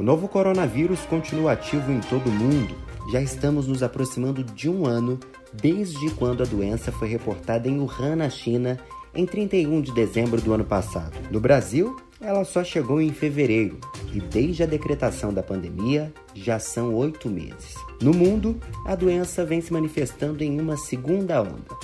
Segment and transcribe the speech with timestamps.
[0.00, 2.74] O novo coronavírus continua ativo em todo o mundo.
[3.12, 5.20] Já estamos nos aproximando de um ano
[5.52, 8.78] desde quando a doença foi reportada em Wuhan, na China,
[9.14, 11.12] em 31 de dezembro do ano passado.
[11.30, 13.78] No Brasil, ela só chegou em fevereiro
[14.10, 17.74] e, desde a decretação da pandemia, já são oito meses.
[18.00, 21.76] No mundo, a doença vem se manifestando em uma segunda onda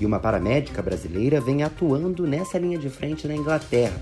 [0.00, 4.00] e uma paramédica brasileira vem atuando nessa linha de frente na Inglaterra.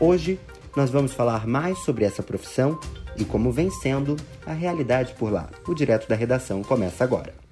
[0.00, 0.36] Hoje,
[0.74, 2.76] nós vamos falar mais sobre essa profissão
[3.16, 5.48] e como vem sendo a realidade por lá.
[5.66, 7.44] O Direto da Redação começa agora.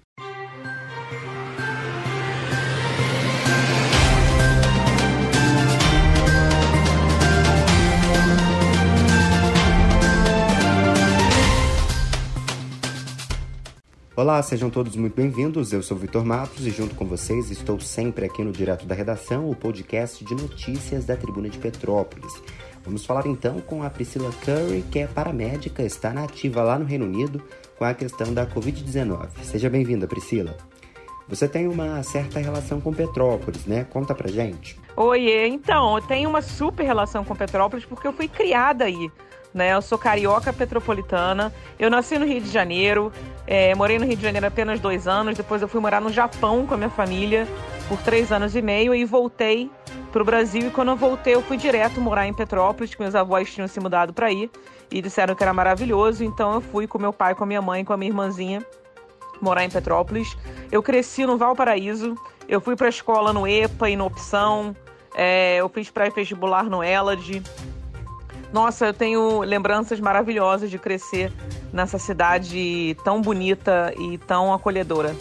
[14.14, 15.72] Olá, sejam todos muito bem-vindos.
[15.72, 19.50] Eu sou Vitor Matos e junto com vocês estou sempre aqui no Direto da Redação,
[19.50, 22.32] o podcast de notícias da Tribuna de Petrópolis.
[22.84, 26.84] Vamos falar então com a Priscila Curry, que é paramédica, está na ativa lá no
[26.84, 27.42] Reino Unido
[27.78, 29.28] com a questão da Covid-19.
[29.42, 30.56] Seja bem-vinda, Priscila.
[31.28, 33.84] Você tem uma certa relação com Petrópolis, né?
[33.84, 34.78] Conta pra gente.
[34.96, 39.10] Oiê, então, eu tenho uma super relação com Petrópolis porque eu fui criada aí
[39.54, 39.74] né?
[39.74, 41.52] Eu sou carioca petropolitana.
[41.78, 43.12] Eu nasci no Rio de Janeiro,
[43.46, 45.36] é, morei no Rio de Janeiro apenas dois anos.
[45.36, 47.46] Depois eu fui morar no Japão com a minha família
[47.88, 49.70] por três anos e meio e voltei
[50.12, 50.68] para o Brasil.
[50.68, 53.80] E quando eu voltei, eu fui direto morar em Petrópolis, que meus avós tinham se
[53.80, 54.50] mudado para aí
[54.90, 56.22] e disseram que era maravilhoso.
[56.22, 58.64] Então eu fui com meu pai, com a minha mãe, com a minha irmãzinha
[59.42, 60.36] morar em Petrópolis.
[60.70, 62.14] Eu cresci no Valparaíso.
[62.48, 64.74] Eu fui para a escola no EPA e no Opção.
[65.14, 67.42] É, eu fiz pré-vestibular no Elad.
[68.52, 71.32] Nossa, eu tenho lembranças maravilhosas de crescer
[71.72, 75.16] nessa cidade tão bonita e tão acolhedora.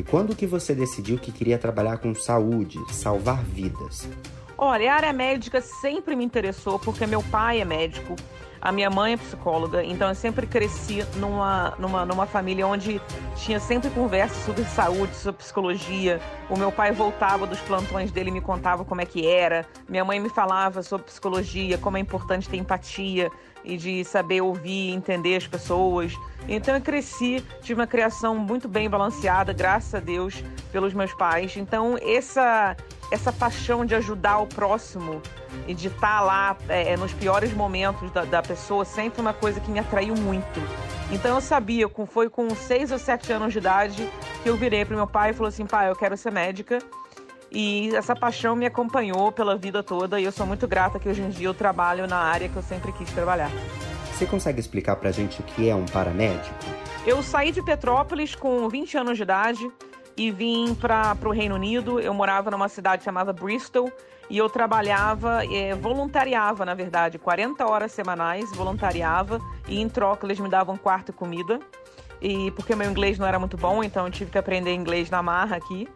[0.00, 4.08] E quando que você decidiu que queria trabalhar com saúde, salvar vidas?
[4.56, 8.16] Olha, a área médica sempre me interessou porque meu pai é médico
[8.60, 13.00] a minha mãe é psicóloga, então eu sempre cresci numa, numa, numa família onde
[13.36, 16.20] tinha sempre conversa sobre saúde, sobre psicologia.
[16.48, 19.66] O meu pai voltava dos plantões dele e me contava como é que era.
[19.88, 23.30] Minha mãe me falava sobre psicologia, como é importante ter empatia
[23.64, 26.12] e de saber ouvir e entender as pessoas.
[26.46, 31.56] Então eu cresci, tive uma criação muito bem balanceada, graças a Deus, pelos meus pais.
[31.56, 32.76] Então essa
[33.10, 35.20] essa paixão de ajudar o próximo
[35.66, 39.32] e de estar tá lá é, é, nos piores momentos da, da, pessoa sempre uma
[39.32, 40.60] coisa que me atraiu muito.
[41.10, 44.08] Então eu sabia, foi com seis ou sete anos de idade
[44.42, 46.78] que eu virei para meu pai e falou assim, pai, eu quero ser médica.
[47.52, 51.20] E essa paixão me acompanhou pela vida toda e eu sou muito grata que hoje
[51.20, 53.50] em dia eu trabalho na área que eu sempre quis trabalhar.
[54.12, 56.54] Você consegue explicar pra gente o que é um paramédico?
[57.04, 59.72] Eu saí de Petrópolis com 20 anos de idade
[60.20, 61.98] e vim para o Reino Unido.
[61.98, 63.90] Eu morava numa cidade chamada Bristol
[64.28, 70.38] e eu trabalhava, é, voluntariava, na verdade, 40 horas semanais, voluntariava e em troca eles
[70.38, 71.58] me davam quarto e comida.
[72.20, 75.22] E porque meu inglês não era muito bom, então eu tive que aprender inglês na
[75.22, 75.88] marra aqui.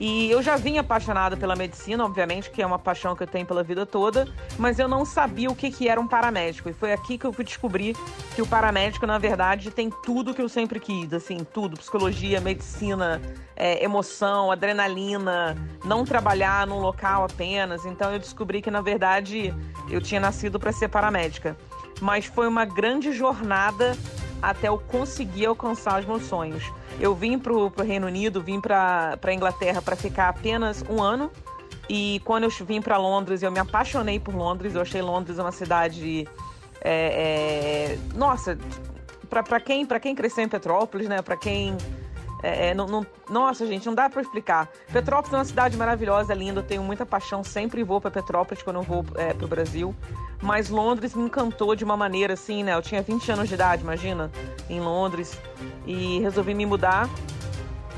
[0.00, 3.44] E eu já vim apaixonada pela medicina, obviamente, que é uma paixão que eu tenho
[3.44, 6.68] pela vida toda, mas eu não sabia o que, que era um paramédico.
[6.68, 7.96] E foi aqui que eu fui descobrir
[8.36, 13.20] que o paramédico, na verdade, tem tudo que eu sempre quis, assim, tudo: psicologia, medicina,
[13.56, 17.84] é, emoção, adrenalina, não trabalhar num local apenas.
[17.84, 19.52] Então eu descobri que, na verdade,
[19.90, 21.56] eu tinha nascido para ser paramédica.
[22.00, 23.96] Mas foi uma grande jornada
[24.40, 26.62] até eu conseguir alcançar os meus sonhos.
[27.00, 31.30] Eu vim para o Reino Unido, vim para a Inglaterra para ficar apenas um ano.
[31.88, 34.74] E quando eu vim para Londres, eu me apaixonei por Londres.
[34.74, 36.28] Eu achei Londres uma cidade.
[36.80, 38.58] É, é, nossa,
[39.28, 41.22] para quem, quem cresceu em Petrópolis, né?
[41.22, 41.76] Para quem
[42.42, 44.68] é, é, não, não, nossa, gente, não dá para explicar.
[44.92, 46.60] Petrópolis é uma cidade maravilhosa, linda.
[46.60, 49.94] Eu tenho muita paixão, sempre vou para Petrópolis quando eu vou é, para o Brasil.
[50.40, 52.74] Mas Londres me encantou de uma maneira assim, né?
[52.74, 54.30] Eu tinha 20 anos de idade, imagina,
[54.70, 55.38] em Londres.
[55.86, 57.08] E resolvi me mudar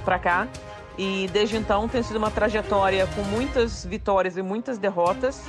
[0.05, 0.49] para cá.
[0.97, 5.43] E desde então tem sido uma trajetória com muitas vitórias e muitas derrotas.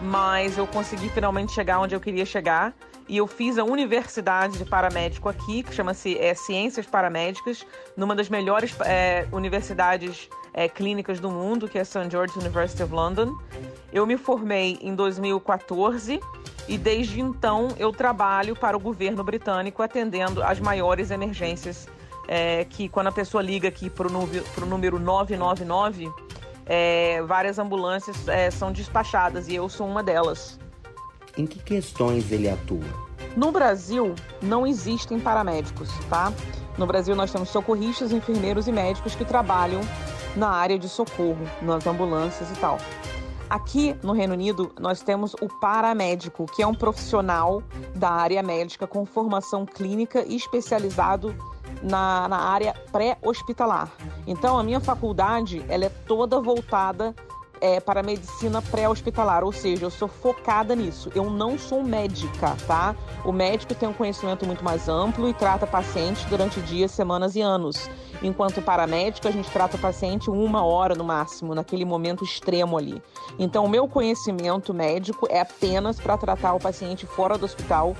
[0.00, 2.74] Mas eu consegui finalmente chegar onde eu queria chegar
[3.08, 7.66] e eu fiz a universidade de paramédico aqui, que chama-se é, Ciências Paramédicas,
[7.96, 12.10] numa das melhores é, universidades é, clínicas do mundo, que é St.
[12.10, 13.36] George's University of London.
[13.92, 16.20] Eu me formei em 2014
[16.66, 21.86] e desde então eu trabalho para o governo britânico atendendo as maiores emergências
[22.26, 26.10] é, que quando a pessoa liga aqui para o número 999,
[26.66, 30.58] é, várias ambulâncias é, são despachadas e eu sou uma delas.
[31.36, 32.84] Em que questões ele atua?
[33.36, 36.32] No Brasil, não existem paramédicos, tá?
[36.78, 39.80] No Brasil, nós temos socorristas, enfermeiros e médicos que trabalham
[40.36, 42.78] na área de socorro, nas ambulâncias e tal.
[43.50, 47.62] Aqui no Reino Unido, nós temos o paramédico, que é um profissional
[47.94, 51.34] da área médica com formação clínica e especializado
[51.82, 53.90] na, na área pré-hospitalar.
[54.26, 57.14] Então, a minha faculdade ela é toda voltada
[57.64, 61.10] é, para medicina pré-hospitalar, ou seja, eu sou focada nisso.
[61.14, 62.94] Eu não sou médica, tá?
[63.24, 67.40] O médico tem um conhecimento muito mais amplo e trata pacientes durante dias, semanas e
[67.40, 67.88] anos.
[68.22, 73.02] Enquanto paramédico, a gente trata o paciente uma hora no máximo, naquele momento extremo ali.
[73.38, 77.96] Então, o meu conhecimento médico é apenas para tratar o paciente fora do hospital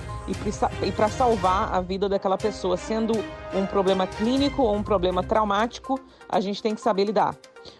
[0.81, 3.13] e para salvar a vida daquela pessoa, sendo
[3.53, 7.35] um problema clínico ou um problema traumático, a gente tem que saber lidar.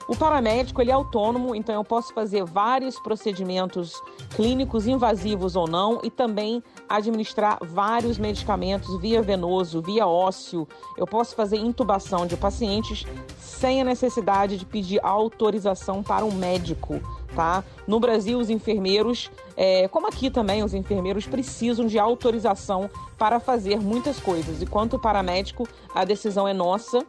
[0.07, 4.01] O paramédico ele é autônomo, então eu posso fazer vários procedimentos
[4.35, 10.67] clínicos invasivos ou não e também administrar vários medicamentos via venoso, via ósseo.
[10.97, 13.05] Eu posso fazer intubação de pacientes
[13.37, 17.01] sem a necessidade de pedir autorização para um médico.
[17.35, 17.63] Tá?
[17.87, 23.79] No Brasil, os enfermeiros, é, como aqui também, os enfermeiros precisam de autorização para fazer
[23.79, 24.61] muitas coisas.
[24.61, 27.05] E quanto paramédico, a decisão é nossa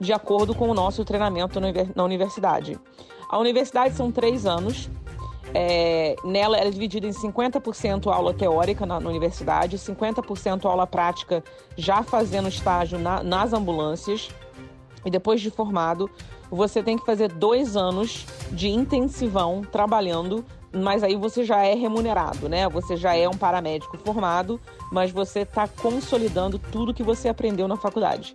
[0.00, 1.58] de acordo com o nosso treinamento
[1.94, 2.78] na universidade.
[3.28, 4.88] A universidade são três anos.
[5.54, 11.42] É, nela ela é dividida em 50% aula teórica na, na universidade, 50% aula prática,
[11.76, 14.28] já fazendo estágio na, nas ambulâncias.
[15.06, 16.10] E depois de formado,
[16.50, 22.48] você tem que fazer dois anos de intensivão trabalhando, mas aí você já é remunerado,
[22.48, 22.68] né?
[22.68, 24.60] Você já é um paramédico formado,
[24.90, 28.34] mas você está consolidando tudo que você aprendeu na faculdade.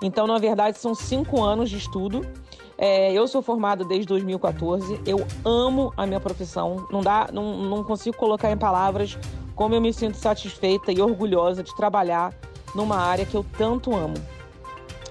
[0.00, 2.24] Então, na verdade, são cinco anos de estudo.
[2.78, 5.00] É, eu sou formada desde 2014.
[5.04, 6.86] Eu amo a minha profissão.
[6.90, 9.18] Não dá, não, não consigo colocar em palavras
[9.54, 12.32] como eu me sinto satisfeita e orgulhosa de trabalhar
[12.74, 14.14] numa área que eu tanto amo.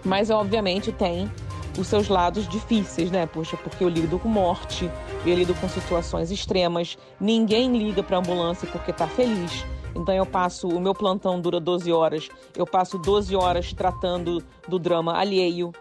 [0.03, 1.31] Mas, obviamente, tem
[1.77, 3.25] os seus lados difíceis, né?
[3.25, 4.89] Poxa, porque eu lido com morte,
[5.25, 6.97] eu lido com situações extremas.
[7.19, 9.65] Ninguém liga para ambulância porque tá feliz.
[9.95, 14.79] Então eu passo, o meu plantão dura 12 horas, eu passo 12 horas tratando do
[14.79, 15.73] drama alheio,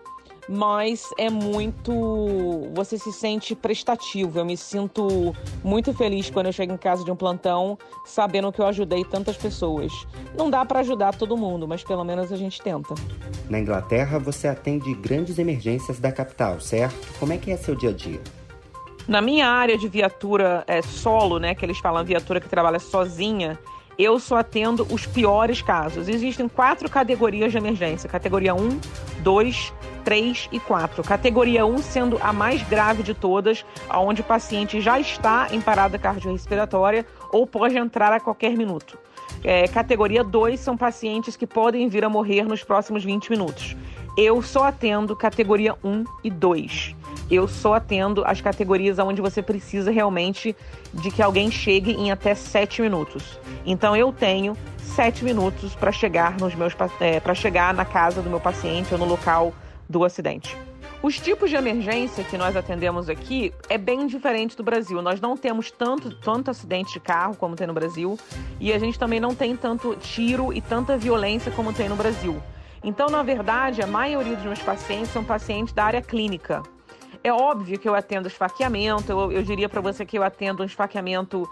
[0.51, 1.93] mas é muito.
[2.75, 4.41] Você se sente prestativo.
[4.41, 8.61] Eu me sinto muito feliz quando eu chego em casa de um plantão, sabendo que
[8.61, 9.93] eu ajudei tantas pessoas.
[10.37, 12.95] Não dá para ajudar todo mundo, mas pelo menos a gente tenta.
[13.49, 17.07] Na Inglaterra, você atende grandes emergências da capital, certo?
[17.21, 18.21] Como é que é seu dia a dia?
[19.07, 23.59] Na minha área de viatura é, solo, né, que eles falam viatura que trabalha sozinha,
[24.03, 26.09] eu só atendo os piores casos.
[26.09, 28.81] Existem quatro categorias de emergência: categoria 1,
[29.23, 29.73] 2,
[30.05, 31.03] 3 e 4.
[31.03, 33.65] Categoria 1 sendo a mais grave de todas,
[33.95, 38.99] onde o paciente já está em parada cardiorrespiratória ou pode entrar a qualquer minuto.
[39.45, 43.77] É, categoria 2 são pacientes que podem vir a morrer nos próximos 20 minutos.
[44.17, 46.97] Eu só atendo categoria 1 e 2
[47.31, 50.57] eu só atendo as categorias onde você precisa realmente
[50.93, 53.39] de que alguém chegue em até sete minutos.
[53.65, 58.29] Então eu tenho sete minutos para chegar nos meus é, para chegar na casa do
[58.29, 59.55] meu paciente ou no local
[59.89, 60.57] do acidente.
[61.03, 65.01] Os tipos de emergência que nós atendemos aqui é bem diferente do Brasil.
[65.01, 68.19] Nós não temos tanto, tanto acidente de carro como tem no Brasil
[68.59, 72.43] e a gente também não tem tanto tiro e tanta violência como tem no Brasil.
[72.83, 76.63] Então, na verdade, a maioria dos meus pacientes são pacientes da área clínica.
[77.23, 80.67] É óbvio que eu atendo esfaqueamento, eu, eu diria para você que eu atendo um
[80.67, 81.49] esfaqueamento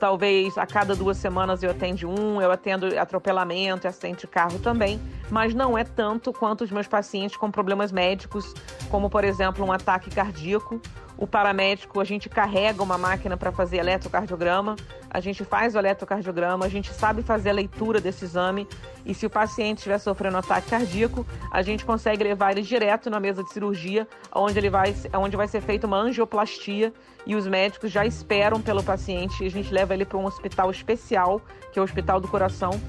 [0.00, 5.00] talvez a cada duas semanas eu atendo um, eu atendo atropelamento, acidente de carro também,
[5.32, 8.52] mas não é tanto quanto os meus pacientes com problemas médicos,
[8.90, 10.78] como por exemplo um ataque cardíaco
[11.16, 14.74] o paramédico, a gente carrega uma máquina para fazer eletrocardiograma,
[15.08, 18.66] a gente faz o eletrocardiograma, a gente sabe fazer a leitura desse exame
[19.06, 23.08] e se o paciente estiver sofrendo um ataque cardíaco, a gente consegue levar ele direto
[23.08, 26.92] na mesa de cirurgia, onde, ele vai, onde vai ser feita uma angioplastia
[27.24, 30.70] e os médicos já esperam pelo paciente e a gente leva ele para um hospital
[30.70, 31.40] especial,
[31.72, 32.80] que é o Hospital do Coração.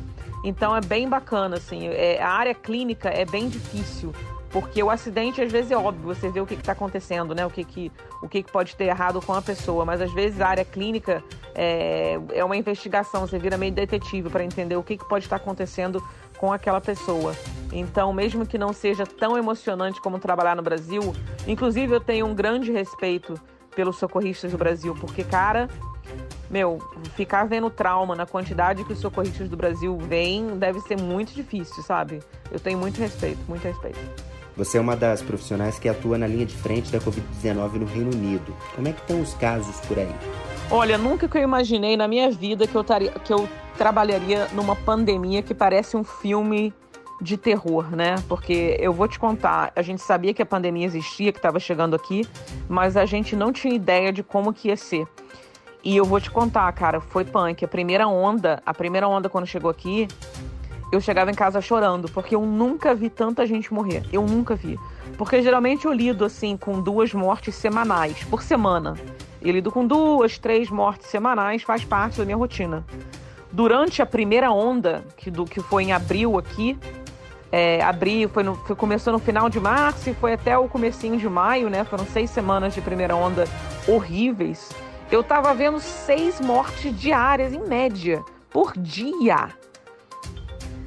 [0.43, 4.13] Então é bem bacana, assim, é, a área clínica é bem difícil
[4.53, 7.43] porque o acidente, às vezes, é óbvio, você vê o que está acontecendo, né?
[7.43, 9.83] O, que, que, o que, que pode ter errado com a pessoa.
[9.83, 11.23] Mas, às vezes, a área clínica
[11.55, 15.39] é, é uma investigação, você vira meio detetive para entender o que, que pode estar
[15.39, 16.03] tá acontecendo
[16.37, 17.35] com aquela pessoa.
[17.71, 21.15] Então, mesmo que não seja tão emocionante como trabalhar no Brasil,
[21.47, 23.33] inclusive eu tenho um grande respeito
[23.75, 25.67] pelos socorristas do Brasil, porque, cara,
[26.53, 26.77] meu,
[27.15, 31.81] ficar vendo trauma na quantidade que os socorristas do Brasil vêm deve ser muito difícil,
[31.81, 32.19] sabe?
[32.51, 33.99] Eu tenho muito respeito, muito respeito.
[34.55, 38.11] Você é uma das profissionais que atua na linha de frente da Covid-19 no Reino
[38.11, 38.55] Unido.
[38.75, 40.13] Como é que estão os casos por aí?
[40.69, 44.75] Olha, nunca que eu imaginei na minha vida que eu, taria, que eu trabalharia numa
[44.75, 46.71] pandemia que parece um filme
[47.19, 48.15] de terror, né?
[48.27, 51.95] Porque eu vou te contar, a gente sabia que a pandemia existia, que estava chegando
[51.95, 52.27] aqui,
[52.69, 55.07] mas a gente não tinha ideia de como que ia ser.
[55.83, 57.65] E eu vou te contar, cara, foi punk.
[57.65, 60.07] A primeira onda, a primeira onda quando chegou aqui,
[60.93, 64.03] eu chegava em casa chorando, porque eu nunca vi tanta gente morrer.
[64.11, 64.79] Eu nunca vi.
[65.17, 68.95] Porque geralmente eu lido assim com duas mortes semanais por semana.
[69.41, 72.85] Eu lido com duas, três mortes semanais, faz parte da minha rotina.
[73.51, 76.77] Durante a primeira onda, que, do, que foi em abril aqui,
[77.51, 81.17] é, abril, foi, no, foi, começou no final de março e foi até o comecinho
[81.17, 81.83] de maio, né?
[81.83, 83.45] Foram seis semanas de primeira onda
[83.87, 84.69] horríveis.
[85.11, 89.49] Eu tava vendo seis mortes diárias, em média, por dia.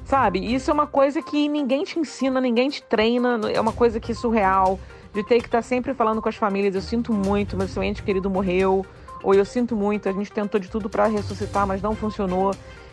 [0.05, 0.55] Sabe?
[0.55, 4.13] Isso é uma coisa que ninguém te ensina, ninguém te treina, é uma coisa que
[4.13, 4.79] é surreal.
[5.13, 7.83] De ter que estar tá sempre falando com as famílias, eu sinto muito, meu seu
[7.83, 8.85] ente querido morreu,
[9.23, 12.53] ou eu sinto muito, a gente tentou de tudo para ressuscitar, mas não funcionou.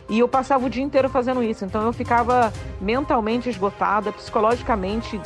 [0.09, 1.65] E eu passava o dia inteiro fazendo isso.
[1.65, 5.19] Então eu ficava mentalmente esgotada, psicologicamente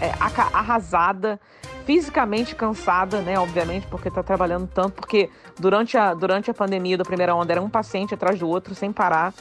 [0.00, 0.12] é,
[0.52, 1.40] arrasada,
[1.88, 3.38] fisicamente cansada, né?
[3.38, 4.92] Obviamente, porque tá trabalhando tanto.
[4.92, 8.74] Porque durante a, durante a pandemia da primeira onda era um paciente atrás do outro,
[8.74, 9.32] sem parar.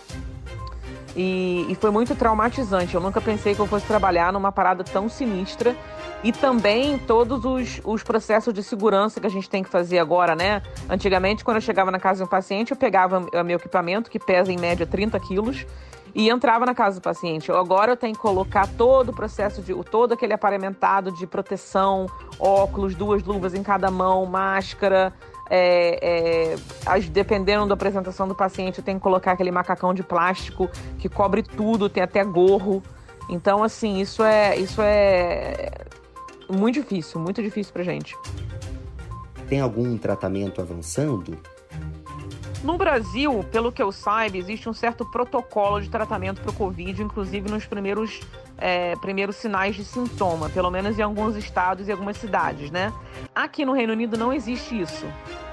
[1.13, 2.95] E, e, foi muito traumatizante.
[2.95, 5.75] Eu nunca pensei que eu fosse trabalhar numa parada tão sinistra.
[6.23, 10.33] E também todos os, os processos de segurança que a gente tem que fazer agora,
[10.33, 10.61] né?
[10.89, 14.53] Antigamente, quando eu chegava na casa de um paciente, eu pegava meu equipamento, que pesa
[14.53, 15.65] em média 30 quilos,
[16.17, 17.51] e entrava na casa do paciente.
[17.51, 22.07] Agora eu tenho que colocar todo o processo de todo aquele aparelhamentado de proteção,
[22.39, 25.13] óculos, duas luvas em cada mão, máscara,
[25.47, 26.55] é,
[26.87, 31.07] é, dependendo da apresentação do paciente, eu tenho que colocar aquele macacão de plástico que
[31.07, 32.81] cobre tudo, tem até gorro.
[33.29, 35.69] Então, assim, isso é, isso é
[36.49, 38.15] muito difícil, muito difícil pra gente.
[39.47, 41.37] Tem algum tratamento avançando?
[42.63, 47.03] No Brasil, pelo que eu saiba, existe um certo protocolo de tratamento para o Covid,
[47.03, 48.19] inclusive nos primeiros,
[48.57, 52.91] é, primeiros sinais de sintoma, pelo menos em alguns estados e algumas cidades, né?
[53.33, 55.05] Aqui no Reino Unido não existe isso.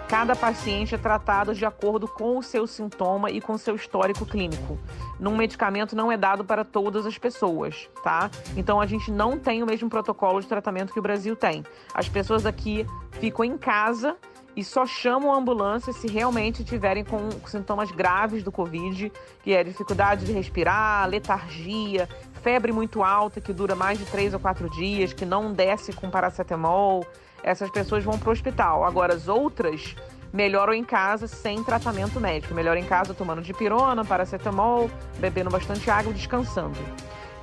[0.09, 4.79] Cada paciente é tratado de acordo com o seu sintoma e com seu histórico clínico.
[5.19, 8.31] Num medicamento não é dado para todas as pessoas, tá?
[8.57, 11.65] Então a gente não tem o mesmo protocolo de tratamento que o Brasil tem.
[11.95, 14.17] As pessoas aqui ficam em casa
[14.57, 19.11] e só chamam a ambulância se realmente tiverem com sintomas graves do Covid,
[19.43, 22.09] que é dificuldade de respirar, letargia,
[22.43, 26.11] febre muito alta que dura mais de três ou quatro dias, que não desce com
[26.11, 27.05] paracetamol.
[27.43, 28.85] Essas pessoas vão para o hospital.
[28.85, 29.95] Agora, as outras
[30.33, 32.55] melhoram em casa sem tratamento médico.
[32.55, 36.79] Melhoram em casa tomando dipirona, paracetamol, bebendo bastante água e descansando.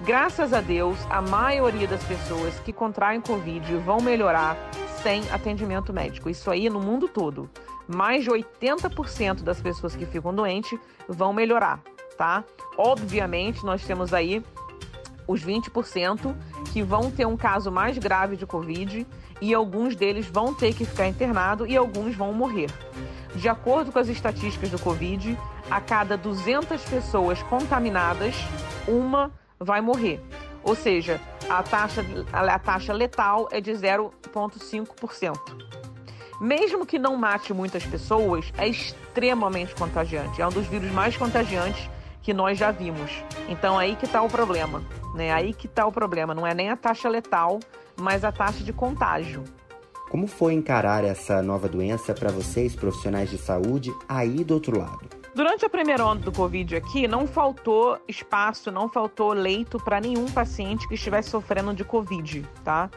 [0.01, 4.57] Graças a Deus, a maioria das pessoas que contraem Covid vão melhorar
[5.01, 6.29] sem atendimento médico.
[6.29, 7.49] Isso aí no mundo todo.
[7.87, 11.81] Mais de 80% das pessoas que ficam doentes vão melhorar,
[12.17, 12.43] tá?
[12.77, 14.43] Obviamente, nós temos aí
[15.27, 16.35] os 20%
[16.71, 19.05] que vão ter um caso mais grave de Covid
[19.41, 22.69] e alguns deles vão ter que ficar internado e alguns vão morrer.
[23.35, 25.37] De acordo com as estatísticas do Covid,
[25.69, 28.35] a cada 200 pessoas contaminadas,
[28.87, 30.21] uma vai morrer.
[30.63, 35.37] Ou seja, a taxa, a taxa letal é de 0,5%.
[36.39, 40.41] Mesmo que não mate muitas pessoas, é extremamente contagiante.
[40.41, 41.89] É um dos vírus mais contagiantes
[42.21, 43.23] que nós já vimos.
[43.47, 44.83] Então aí que está o problema,
[45.15, 45.31] né?
[45.31, 46.33] Aí que está o problema.
[46.33, 47.59] Não é nem a taxa letal,
[47.95, 49.43] mas a taxa de contágio.
[50.09, 55.20] Como foi encarar essa nova doença para vocês, profissionais de saúde, aí do outro lado?
[55.33, 60.29] Durante a primeira onda do Covid aqui, não faltou espaço, não faltou leito para nenhum
[60.29, 62.89] paciente que estivesse sofrendo de Covid, tá?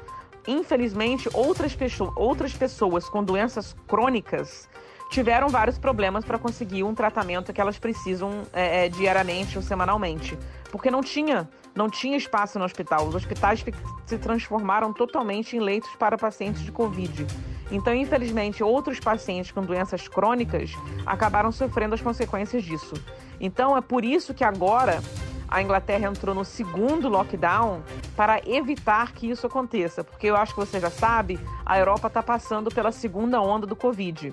[0.46, 1.76] Infelizmente, outras,
[2.16, 4.68] outras pessoas com doenças crônicas
[5.10, 10.36] tiveram vários problemas para conseguir um tratamento que elas precisam é, é, diariamente ou semanalmente,
[10.72, 13.06] porque não tinha, não tinha espaço no hospital.
[13.06, 13.64] Os hospitais
[14.06, 17.26] se transformaram totalmente em leitos para pacientes de Covid.
[17.74, 20.72] Então, infelizmente, outros pacientes com doenças crônicas
[21.04, 22.94] acabaram sofrendo as consequências disso.
[23.40, 25.02] Então, é por isso que agora
[25.48, 27.82] a Inglaterra entrou no segundo lockdown
[28.16, 32.22] para evitar que isso aconteça, porque eu acho que você já sabe, a Europa está
[32.22, 34.32] passando pela segunda onda do Covid.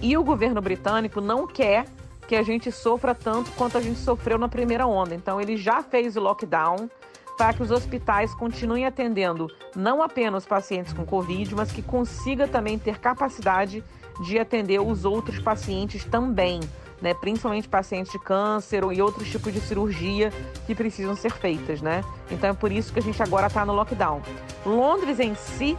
[0.00, 1.84] E o governo britânico não quer
[2.26, 5.14] que a gente sofra tanto quanto a gente sofreu na primeira onda.
[5.14, 6.88] Então, ele já fez o lockdown
[7.36, 12.78] para que os hospitais continuem atendendo não apenas pacientes com Covid, mas que consiga também
[12.78, 13.82] ter capacidade
[14.20, 16.60] de atender os outros pacientes também,
[17.00, 17.14] né?
[17.14, 20.32] Principalmente pacientes de câncer e outros tipos de cirurgia
[20.66, 22.04] que precisam ser feitas, né?
[22.30, 24.20] Então é por isso que a gente agora está no lockdown.
[24.64, 25.76] Londres em si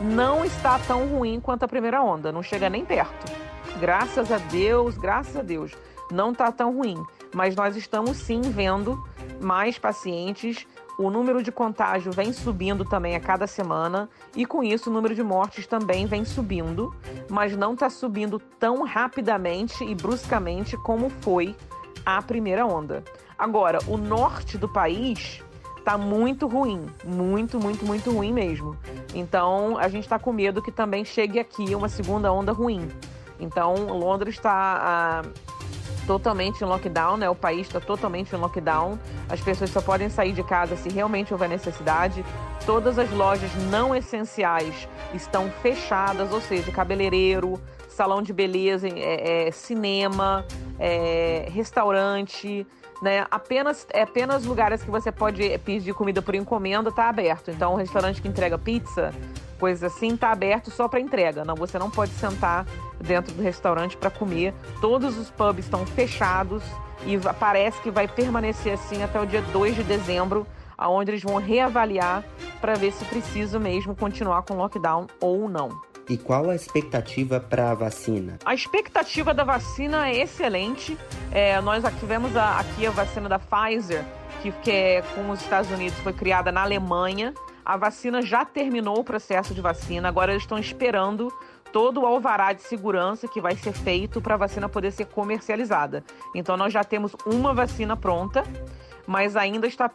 [0.00, 3.32] não está tão ruim quanto a primeira onda, não chega nem perto.
[3.80, 5.72] Graças a Deus, graças a Deus,
[6.10, 7.02] não está tão ruim.
[7.34, 9.02] Mas nós estamos sim vendo
[9.40, 10.66] mais pacientes
[10.98, 15.14] o número de contágio vem subindo também a cada semana e com isso o número
[15.14, 16.94] de mortes também vem subindo,
[17.28, 21.56] mas não está subindo tão rapidamente e bruscamente como foi
[22.06, 23.02] a primeira onda.
[23.36, 25.42] Agora, o norte do país
[25.78, 28.76] está muito ruim, muito, muito, muito ruim mesmo.
[29.14, 32.88] Então, a gente está com medo que também chegue aqui uma segunda onda ruim.
[33.38, 35.22] Então, Londres está
[36.06, 37.28] totalmente em lockdown, né?
[37.28, 38.98] O país está totalmente em lockdown.
[39.28, 42.24] As pessoas só podem sair de casa se realmente houver necessidade.
[42.64, 49.50] Todas as lojas não essenciais estão fechadas, ou seja, cabeleireiro, salão de beleza, é, é,
[49.50, 50.44] cinema,
[50.78, 52.66] é, restaurante,
[53.02, 53.26] né?
[53.30, 57.50] Apenas, é apenas lugares que você pode pedir comida por encomenda está aberto.
[57.50, 59.12] Então, o restaurante que entrega pizza
[59.54, 61.44] coisas assim, está aberto só para entrega.
[61.44, 62.66] Não, você não pode sentar
[63.00, 64.54] dentro do restaurante para comer.
[64.80, 66.62] Todos os pubs estão fechados
[67.06, 70.46] e parece que vai permanecer assim até o dia 2 de dezembro,
[70.76, 72.24] aonde eles vão reavaliar
[72.60, 75.70] para ver se precisa mesmo continuar com lockdown ou não.
[76.08, 78.38] E qual a expectativa para a vacina?
[78.44, 80.98] A expectativa da vacina é excelente.
[81.32, 84.04] É, nós tivemos a, aqui a vacina da Pfizer,
[84.42, 87.32] que, que é com os Estados Unidos, foi criada na Alemanha.
[87.64, 91.32] A vacina já terminou o processo de vacina, agora eles estão esperando
[91.72, 96.04] todo o alvará de segurança que vai ser feito para a vacina poder ser comercializada.
[96.34, 98.44] Então nós já temos uma vacina pronta,
[99.06, 99.90] mas ainda está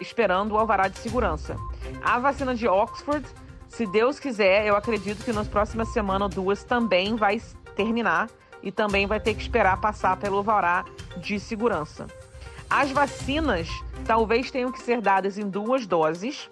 [0.00, 1.56] esperando o alvará de segurança.
[2.00, 3.26] A vacina de Oxford,
[3.68, 7.42] se Deus quiser, eu acredito que nas próximas semanas ou duas também vai
[7.74, 8.30] terminar
[8.62, 10.84] e também vai ter que esperar passar pelo alvará
[11.16, 12.06] de segurança.
[12.68, 13.68] As vacinas
[14.06, 16.48] talvez tenham que ser dadas em duas doses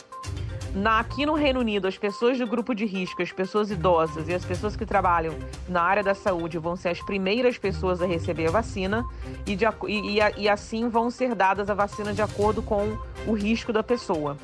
[0.74, 4.34] na, aqui no Reino Unido, as pessoas do grupo de risco, as pessoas idosas e
[4.34, 5.34] as pessoas que trabalham
[5.68, 9.04] na área da saúde vão ser as primeiras pessoas a receber a vacina
[9.46, 12.96] e, de, e, e, e assim vão ser dadas a vacina de acordo com
[13.26, 14.36] o risco da pessoa.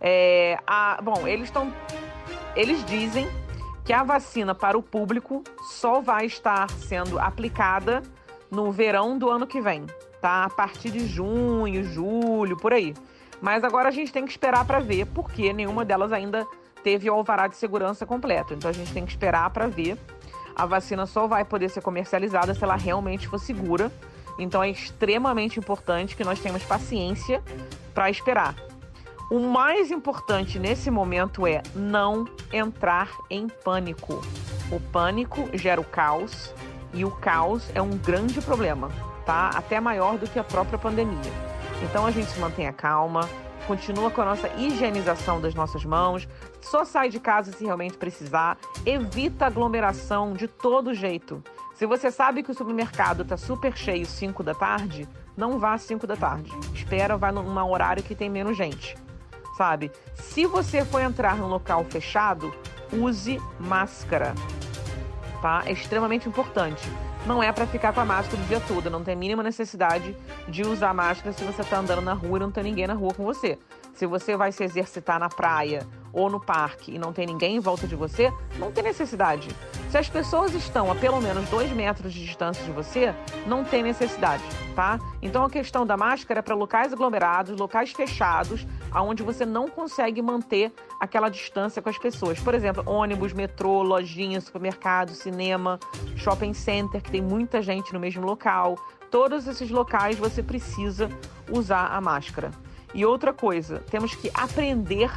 [0.00, 1.72] É, a, bom, eles estão.
[2.54, 3.28] Eles dizem
[3.84, 8.02] que a vacina para o público só vai estar sendo aplicada
[8.50, 9.86] no verão do ano que vem,
[10.20, 10.44] tá?
[10.44, 12.94] A partir de junho, julho, por aí.
[13.40, 16.46] Mas agora a gente tem que esperar para ver, porque nenhuma delas ainda
[16.82, 18.54] teve o alvará de segurança completo.
[18.54, 19.96] Então a gente tem que esperar para ver.
[20.54, 23.92] A vacina só vai poder ser comercializada se ela realmente for segura.
[24.38, 27.42] Então é extremamente importante que nós tenhamos paciência
[27.94, 28.54] para esperar.
[29.30, 34.22] O mais importante nesse momento é não entrar em pânico.
[34.72, 36.54] O pânico gera o caos
[36.94, 38.90] e o caos é um grande problema,
[39.26, 39.50] tá?
[39.54, 41.47] Até maior do que a própria pandemia.
[41.82, 43.28] Então a gente se mantenha calma,
[43.66, 46.28] continua com a nossa higienização das nossas mãos,
[46.60, 51.42] só sai de casa se realmente precisar, evita aglomeração de todo jeito.
[51.74, 55.82] Se você sabe que o supermercado está super cheio 5 da tarde, não vá às
[55.82, 56.50] 5 da tarde.
[56.74, 58.96] Espera, vá num horário que tem menos gente.
[59.56, 59.92] Sabe?
[60.14, 62.52] Se você for entrar num local fechado,
[62.92, 64.34] use máscara.
[65.40, 65.62] Tá?
[65.66, 66.90] É extremamente importante
[67.28, 68.88] não é para ficar com a máscara o dia todo.
[68.88, 70.16] Não tem mínima necessidade
[70.48, 73.12] de usar máscara se você está andando na rua e não tem ninguém na rua
[73.12, 73.58] com você.
[73.92, 77.60] Se você vai se exercitar na praia ou no parque e não tem ninguém em
[77.60, 79.48] volta de você, não tem necessidade.
[79.90, 83.14] Se as pessoas estão a pelo menos dois metros de distância de você,
[83.46, 84.42] não tem necessidade,
[84.74, 84.98] tá?
[85.22, 90.20] Então a questão da máscara é para locais aglomerados, locais fechados, aonde você não consegue
[90.20, 92.38] manter aquela distância com as pessoas.
[92.38, 95.78] Por exemplo, ônibus, metrô, lojinha, supermercado, cinema,
[96.16, 98.76] shopping center, que tem muita gente no mesmo local.
[99.10, 101.08] Todos esses locais você precisa
[101.50, 102.50] usar a máscara.
[102.94, 105.10] E outra coisa, temos que aprender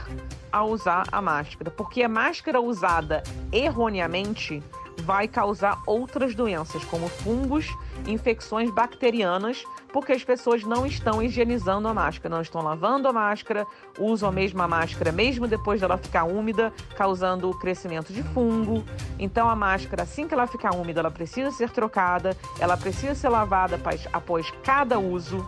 [0.51, 4.61] a usar a máscara, porque a máscara usada erroneamente
[5.01, 7.67] vai causar outras doenças, como fungos,
[8.05, 13.65] infecções bacterianas, porque as pessoas não estão higienizando a máscara, não estão lavando a máscara,
[13.97, 18.83] usam a mesma máscara mesmo depois dela ficar úmida, causando o crescimento de fungo.
[19.17, 23.29] Então a máscara, assim que ela ficar úmida, ela precisa ser trocada, ela precisa ser
[23.29, 23.79] lavada
[24.13, 25.45] após cada uso.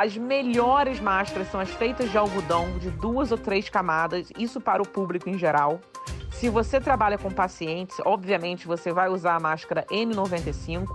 [0.00, 4.80] As melhores máscaras são as feitas de algodão de duas ou três camadas, isso para
[4.80, 5.78] o público em geral.
[6.30, 10.86] Se você trabalha com pacientes, obviamente você vai usar a máscara N95,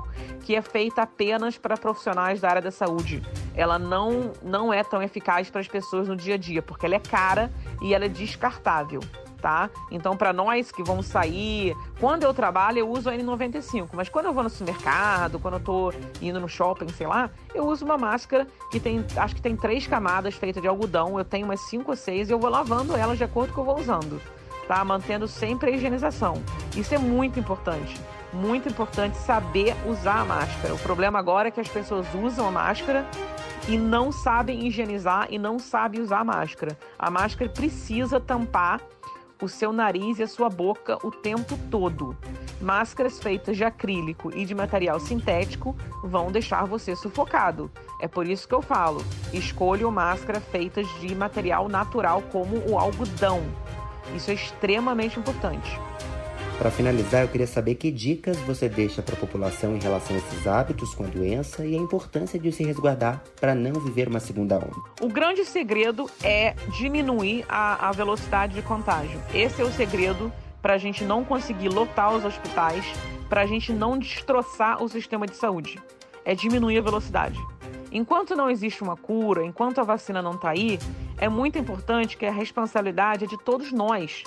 [0.44, 3.22] que é feita apenas para profissionais da área da saúde.
[3.54, 6.96] Ela não, não é tão eficaz para as pessoas no dia a dia, porque ela
[6.96, 9.02] é cara e ela é descartável
[9.46, 9.70] tá?
[9.92, 14.26] Então, para nós que vamos sair, quando eu trabalho, eu uso a N95, mas quando
[14.26, 17.96] eu vou no supermercado, quando eu tô indo no shopping, sei lá, eu uso uma
[17.96, 21.92] máscara que tem, acho que tem três camadas feitas de algodão, eu tenho umas cinco
[21.92, 24.20] ou seis e eu vou lavando elas de acordo com o que eu vou usando,
[24.68, 24.84] tá?
[24.84, 26.42] Mantendo sempre a higienização.
[26.76, 28.02] Isso é muito importante.
[28.34, 30.74] Muito importante saber usar a máscara.
[30.74, 33.06] O problema agora é que as pessoas usam a máscara
[33.68, 36.78] e não sabem higienizar e não sabem usar máscara.
[36.98, 38.82] A máscara precisa tampar
[39.42, 42.16] o seu nariz e a sua boca o tempo todo.
[42.62, 47.70] Máscaras feitas de acrílico e de material sintético vão deixar você sufocado.
[48.02, 53.42] É por isso que eu falo: escolha máscara feitas de material natural como o algodão.
[54.16, 55.80] Isso é extremamente importante.
[56.58, 60.20] Para finalizar, eu queria saber que dicas você deixa para a população em relação a
[60.20, 64.22] esses hábitos com a doença e a importância de se resguardar para não viver uma
[64.22, 64.76] segunda onda.
[65.02, 69.20] O grande segredo é diminuir a, a velocidade de contágio.
[69.34, 72.86] Esse é o segredo para a gente não conseguir lotar os hospitais,
[73.28, 75.78] para a gente não destroçar o sistema de saúde.
[76.24, 77.40] É diminuir a velocidade.
[77.92, 80.80] Enquanto não existe uma cura, enquanto a vacina não está aí,
[81.18, 84.24] é muito importante que a responsabilidade é de todos nós.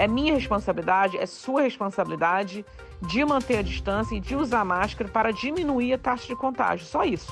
[0.00, 2.64] É minha responsabilidade, é sua responsabilidade
[3.02, 6.86] de manter a distância e de usar máscara para diminuir a taxa de contágio.
[6.86, 7.30] Só isso.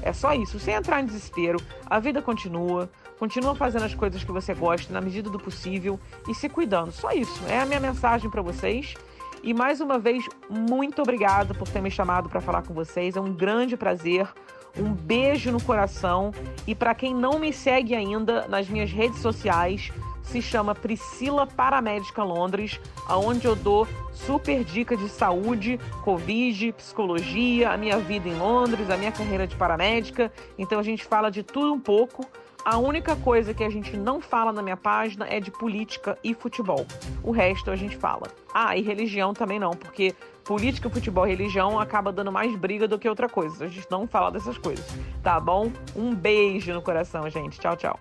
[0.00, 0.58] É só isso.
[0.58, 2.88] Sem entrar em desespero, a vida continua.
[3.18, 6.92] Continua fazendo as coisas que você gosta na medida do possível e se cuidando.
[6.92, 7.42] Só isso.
[7.46, 8.94] É a minha mensagem para vocês.
[9.42, 13.16] E mais uma vez, muito obrigado por ter me chamado para falar com vocês.
[13.16, 14.26] É um grande prazer.
[14.74, 16.32] Um beijo no coração.
[16.66, 19.92] E para quem não me segue ainda nas minhas redes sociais,
[20.28, 27.76] se chama Priscila Paramédica Londres, aonde eu dou super dicas de saúde, covid, psicologia, a
[27.76, 30.30] minha vida em Londres, a minha carreira de paramédica.
[30.58, 32.26] Então a gente fala de tudo um pouco.
[32.64, 36.34] A única coisa que a gente não fala na minha página é de política e
[36.34, 36.86] futebol.
[37.22, 38.26] O resto a gente fala.
[38.52, 40.14] Ah, e religião também não, porque
[40.44, 43.64] política, futebol e religião acaba dando mais briga do que outra coisa.
[43.64, 44.86] A gente não fala dessas coisas,
[45.22, 45.72] tá bom?
[45.96, 47.58] Um beijo no coração, gente.
[47.58, 47.98] Tchau, tchau.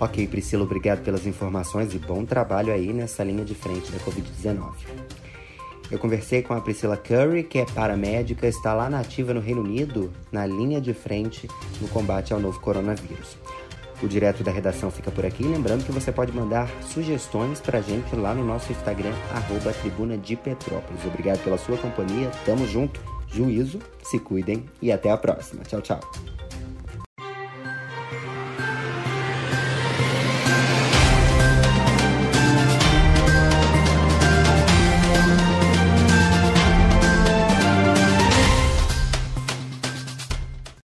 [0.00, 4.72] Ok, Priscila, obrigado pelas informações e bom trabalho aí nessa linha de frente da Covid-19.
[5.90, 9.62] Eu conversei com a Priscila Curry, que é paramédica, está lá na ativa no Reino
[9.62, 11.48] Unido, na linha de frente
[11.80, 13.36] no combate ao novo coronavírus.
[14.02, 17.82] O direto da redação fica por aqui, lembrando que você pode mandar sugestões para a
[17.82, 21.04] gente lá no nosso Instagram, arroba Tribuna de Petrópolis.
[21.06, 25.62] Obrigado pela sua companhia, tamo junto, juízo, se cuidem e até a próxima.
[25.62, 26.33] Tchau, tchau.